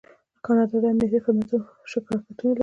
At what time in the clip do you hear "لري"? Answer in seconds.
2.53-2.59